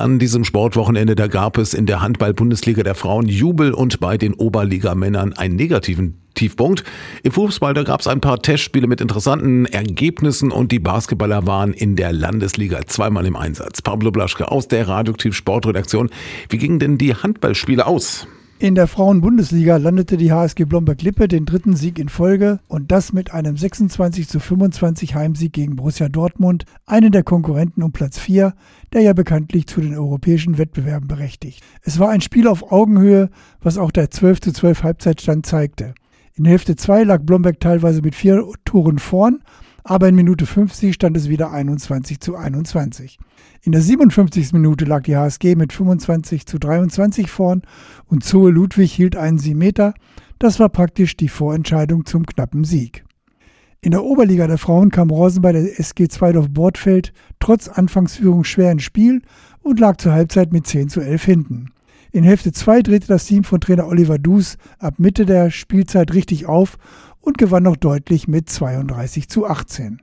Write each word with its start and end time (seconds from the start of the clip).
An 0.00 0.18
diesem 0.18 0.44
Sportwochenende, 0.44 1.14
da 1.14 1.26
gab 1.26 1.58
es 1.58 1.74
in 1.74 1.84
der 1.84 2.00
Handball-Bundesliga 2.00 2.82
der 2.82 2.94
Frauen 2.94 3.28
Jubel 3.28 3.74
und 3.74 4.00
bei 4.00 4.16
den 4.16 4.32
Oberligamännern 4.32 5.34
einen 5.34 5.56
negativen 5.56 6.22
Tiefpunkt. 6.32 6.84
Im 7.22 7.32
Fußball, 7.32 7.74
da 7.74 7.82
gab 7.82 8.00
es 8.00 8.06
ein 8.06 8.22
paar 8.22 8.40
Testspiele 8.40 8.86
mit 8.86 9.02
interessanten 9.02 9.66
Ergebnissen 9.66 10.52
und 10.52 10.72
die 10.72 10.78
Basketballer 10.78 11.46
waren 11.46 11.74
in 11.74 11.96
der 11.96 12.14
Landesliga 12.14 12.80
zweimal 12.86 13.26
im 13.26 13.36
Einsatz. 13.36 13.82
Pablo 13.82 14.10
Blaschke 14.10 14.50
aus 14.50 14.68
der 14.68 14.88
Radioaktiv 14.88 15.36
Sportredaktion. 15.36 16.08
Wie 16.48 16.56
gingen 16.56 16.78
denn 16.78 16.96
die 16.96 17.14
Handballspiele 17.14 17.86
aus? 17.86 18.26
In 18.62 18.74
der 18.74 18.88
Frauen-Bundesliga 18.88 19.78
landete 19.78 20.18
die 20.18 20.32
HSG 20.32 20.66
Blomberg-Lippe 20.66 21.28
den 21.28 21.46
dritten 21.46 21.76
Sieg 21.76 21.98
in 21.98 22.10
Folge 22.10 22.60
und 22.68 22.92
das 22.92 23.14
mit 23.14 23.32
einem 23.32 23.56
26 23.56 24.28
zu 24.28 24.38
25 24.38 25.14
Heimsieg 25.14 25.54
gegen 25.54 25.76
Borussia 25.76 26.10
Dortmund, 26.10 26.66
einen 26.84 27.10
der 27.10 27.22
Konkurrenten 27.22 27.82
um 27.82 27.92
Platz 27.92 28.18
4, 28.18 28.52
der 28.92 29.00
ja 29.00 29.14
bekanntlich 29.14 29.66
zu 29.66 29.80
den 29.80 29.96
europäischen 29.96 30.58
Wettbewerben 30.58 31.08
berechtigt. 31.08 31.64
Es 31.80 31.98
war 31.98 32.10
ein 32.10 32.20
Spiel 32.20 32.46
auf 32.46 32.70
Augenhöhe, 32.70 33.30
was 33.62 33.78
auch 33.78 33.90
der 33.90 34.10
12 34.10 34.42
zu 34.42 34.52
12 34.52 34.82
Halbzeitstand 34.82 35.46
zeigte. 35.46 35.94
In 36.34 36.44
Hälfte 36.44 36.76
2 36.76 37.04
lag 37.04 37.22
Blomberg 37.22 37.60
teilweise 37.60 38.02
mit 38.02 38.14
vier 38.14 38.44
Toren 38.66 38.98
vorn, 38.98 39.40
aber 39.84 40.08
in 40.08 40.14
Minute 40.14 40.46
50 40.46 40.94
stand 40.94 41.16
es 41.16 41.28
wieder 41.28 41.50
21 41.50 42.20
zu 42.20 42.36
21. 42.36 43.18
In 43.62 43.72
der 43.72 43.82
57. 43.82 44.52
Minute 44.52 44.84
lag 44.84 45.02
die 45.02 45.16
HSG 45.16 45.54
mit 45.54 45.72
25 45.72 46.46
zu 46.46 46.58
23 46.58 47.30
vorn 47.30 47.62
und 48.06 48.24
Zoe 48.24 48.50
Ludwig 48.50 48.92
hielt 48.92 49.16
einen 49.16 49.38
7 49.38 49.58
Meter. 49.58 49.94
Das 50.38 50.58
war 50.58 50.68
praktisch 50.68 51.16
die 51.16 51.28
Vorentscheidung 51.28 52.06
zum 52.06 52.24
knappen 52.24 52.64
Sieg. 52.64 53.04
In 53.82 53.92
der 53.92 54.04
Oberliga 54.04 54.46
der 54.46 54.58
Frauen 54.58 54.90
kam 54.90 55.10
Rosen 55.10 55.40
bei 55.40 55.52
der 55.52 55.80
SG 55.80 56.08
Zweidorf 56.08 56.50
Bordfeld 56.50 57.14
trotz 57.38 57.68
Anfangsführung 57.68 58.44
schwer 58.44 58.72
ins 58.72 58.82
Spiel 58.82 59.22
und 59.62 59.80
lag 59.80 59.96
zur 59.96 60.12
Halbzeit 60.12 60.52
mit 60.52 60.66
10 60.66 60.90
zu 60.90 61.00
11 61.00 61.24
hinten. 61.24 61.72
In 62.12 62.24
Hälfte 62.24 62.50
2 62.50 62.82
drehte 62.82 63.06
das 63.06 63.24
Team 63.24 63.44
von 63.44 63.60
Trainer 63.60 63.86
Oliver 63.86 64.18
Dus 64.18 64.58
ab 64.78 64.94
Mitte 64.98 65.24
der 65.24 65.50
Spielzeit 65.50 66.12
richtig 66.12 66.46
auf 66.46 66.76
und 67.20 67.38
gewann 67.38 67.62
noch 67.62 67.76
deutlich 67.76 68.28
mit 68.28 68.48
32 68.48 69.28
zu 69.28 69.46
18. 69.46 70.00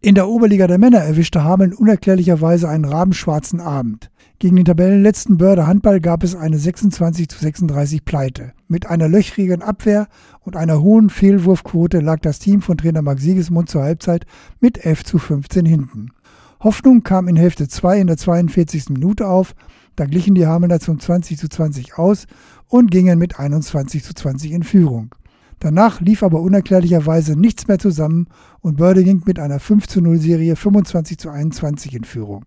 In 0.00 0.14
der 0.14 0.28
Oberliga 0.28 0.66
der 0.66 0.78
Männer 0.78 0.98
erwischte 0.98 1.42
Hameln 1.42 1.72
unerklärlicherweise 1.72 2.68
einen 2.68 2.84
rabenschwarzen 2.84 3.60
Abend. 3.60 4.10
Gegen 4.38 4.54
den 4.54 4.64
Tabellenletzten 4.64 5.38
Börder 5.38 5.66
Handball 5.66 6.00
gab 6.00 6.22
es 6.22 6.36
eine 6.36 6.58
26 6.58 7.28
zu 7.28 7.40
36 7.40 8.04
Pleite. 8.04 8.52
Mit 8.68 8.86
einer 8.86 9.08
löchrigen 9.08 9.62
Abwehr 9.62 10.06
und 10.40 10.54
einer 10.54 10.80
hohen 10.80 11.10
Fehlwurfquote 11.10 11.98
lag 11.98 12.20
das 12.20 12.38
Team 12.38 12.62
von 12.62 12.78
Trainer 12.78 13.02
Max 13.02 13.22
Siegesmund 13.22 13.68
zur 13.68 13.82
Halbzeit 13.82 14.26
mit 14.60 14.84
11 14.84 15.04
zu 15.04 15.18
15 15.18 15.66
hinten. 15.66 16.12
Hoffnung 16.60 17.02
kam 17.02 17.26
in 17.26 17.34
Hälfte 17.34 17.66
2 17.66 18.00
in 18.00 18.06
der 18.06 18.16
42. 18.16 18.90
Minute 18.90 19.26
auf, 19.26 19.56
da 19.96 20.06
glichen 20.06 20.36
die 20.36 20.46
Hamelner 20.46 20.78
zum 20.78 21.00
20 21.00 21.36
zu 21.36 21.48
20 21.48 21.98
aus 21.98 22.26
und 22.68 22.92
gingen 22.92 23.18
mit 23.18 23.40
21 23.40 24.04
zu 24.04 24.14
20 24.14 24.52
in 24.52 24.62
Führung. 24.62 25.12
Danach 25.60 26.00
lief 26.00 26.22
aber 26.22 26.40
unerklärlicherweise 26.40 27.38
nichts 27.38 27.66
mehr 27.66 27.78
zusammen 27.78 28.28
und 28.60 28.76
Börde 28.76 29.02
ging 29.02 29.22
mit 29.26 29.38
einer 29.38 29.58
5 29.58 29.86
zu 29.88 30.00
0 30.00 30.18
Serie 30.18 30.54
25 30.54 31.18
zu 31.18 31.30
21 31.30 31.94
in 31.94 32.04
Führung. 32.04 32.44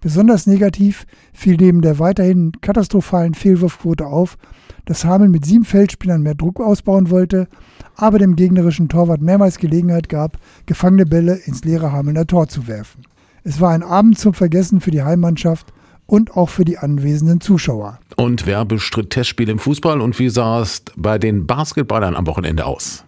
Besonders 0.00 0.46
negativ 0.46 1.06
fiel 1.32 1.56
neben 1.56 1.82
der 1.82 1.98
weiterhin 1.98 2.52
katastrophalen 2.60 3.34
Fehlwurfquote 3.34 4.06
auf, 4.06 4.38
dass 4.84 5.04
Hameln 5.04 5.32
mit 5.32 5.44
sieben 5.44 5.64
Feldspielern 5.64 6.22
mehr 6.22 6.36
Druck 6.36 6.60
ausbauen 6.60 7.10
wollte, 7.10 7.48
aber 7.96 8.18
dem 8.18 8.36
gegnerischen 8.36 8.88
Torwart 8.88 9.20
mehrmals 9.20 9.58
Gelegenheit 9.58 10.08
gab, 10.08 10.38
gefangene 10.66 11.04
Bälle 11.04 11.34
ins 11.34 11.64
leere 11.64 11.92
Hamelner 11.92 12.26
Tor 12.26 12.48
zu 12.48 12.68
werfen. 12.68 13.02
Es 13.42 13.60
war 13.60 13.70
ein 13.70 13.82
Abend 13.82 14.18
zum 14.18 14.34
Vergessen 14.34 14.80
für 14.80 14.92
die 14.92 15.02
Heimmannschaft 15.02 15.72
und 16.06 16.36
auch 16.36 16.48
für 16.48 16.64
die 16.64 16.78
anwesenden 16.78 17.40
Zuschauer. 17.40 17.98
Und 18.20 18.46
wer 18.46 18.64
bestritt 18.64 19.10
Testspiele 19.10 19.52
im 19.52 19.60
Fußball 19.60 20.00
und 20.00 20.18
wie 20.18 20.28
sah 20.28 20.60
es 20.60 20.82
bei 20.96 21.20
den 21.20 21.46
Basketballern 21.46 22.16
am 22.16 22.26
Wochenende 22.26 22.66
aus? 22.66 23.04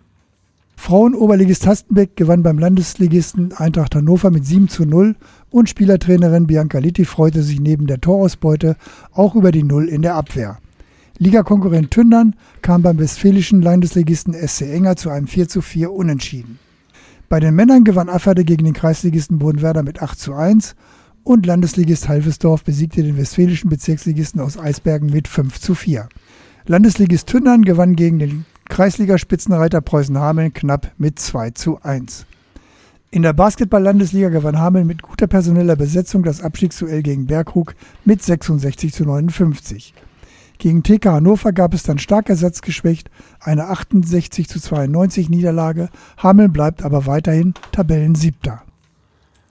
Frauenoberligist 0.76 1.66
Hastenbeck 1.66 2.14
gewann 2.14 2.44
beim 2.44 2.60
Landesligisten 2.60 3.52
Eintracht 3.52 3.96
Hannover 3.96 4.30
mit 4.30 4.46
7 4.46 4.68
zu 4.68 4.84
0 4.84 5.16
und 5.50 5.68
Spielertrainerin 5.68 6.46
Bianca 6.46 6.78
Litti 6.78 7.04
freute 7.04 7.42
sich 7.42 7.58
neben 7.58 7.88
der 7.88 8.00
Torausbeute 8.00 8.76
auch 9.10 9.34
über 9.34 9.50
die 9.50 9.64
Null 9.64 9.88
in 9.88 10.02
der 10.02 10.14
Abwehr. 10.14 10.58
Ligakonkurrent 11.18 11.90
Tündern 11.90 12.36
kam 12.62 12.82
beim 12.82 13.00
westfälischen 13.00 13.62
Landesligisten 13.62 14.32
SC 14.32 14.62
Enger 14.72 14.94
zu 14.94 15.10
einem 15.10 15.26
4 15.26 15.48
zu 15.48 15.60
4 15.60 15.90
Unentschieden. 15.90 16.60
Bei 17.28 17.40
den 17.40 17.56
Männern 17.56 17.82
gewann 17.82 18.08
Afferde 18.08 18.44
gegen 18.44 18.64
den 18.64 18.74
Kreisligisten 18.74 19.40
Bodenwerder 19.40 19.82
mit 19.82 20.02
8 20.02 20.16
zu 20.16 20.34
1 20.34 20.76
und 21.24 21.46
Landesligist 21.46 22.08
Halvesdorf 22.08 22.64
besiegte 22.64 23.02
den 23.02 23.16
westfälischen 23.16 23.70
Bezirksligisten 23.70 24.40
aus 24.40 24.58
Eisbergen 24.58 25.10
mit 25.10 25.28
5 25.28 25.60
zu 25.60 25.74
4. 25.74 26.08
Landesligist 26.66 27.28
Tündern 27.28 27.62
gewann 27.62 27.96
gegen 27.96 28.18
den 28.18 28.44
Kreisligaspitzenreiter 28.68 29.80
Preußen-Hameln 29.80 30.52
knapp 30.52 30.92
mit 30.98 31.18
2 31.18 31.50
zu 31.50 31.80
1. 31.82 32.26
In 33.10 33.22
der 33.22 33.32
Basketball-Landesliga 33.32 34.28
gewann 34.28 34.58
Hameln 34.58 34.86
mit 34.86 35.02
guter 35.02 35.26
personeller 35.26 35.74
Besetzung 35.74 36.22
das 36.22 36.40
Abstiegsduell 36.40 37.02
gegen 37.02 37.26
Berghug 37.26 37.74
mit 38.04 38.22
66 38.22 38.92
zu 38.92 39.04
59. 39.04 39.94
Gegen 40.58 40.82
TK 40.82 41.06
Hannover 41.06 41.52
gab 41.52 41.74
es 41.74 41.82
dann 41.82 41.98
stark 41.98 42.28
ersatzgeschwächt 42.28 43.10
eine 43.40 43.66
68 43.68 44.46
zu 44.46 44.60
92 44.60 45.30
Niederlage. 45.30 45.88
Hameln 46.18 46.52
bleibt 46.52 46.84
aber 46.84 47.06
weiterhin 47.06 47.54
Tabellensiebter. 47.72 48.62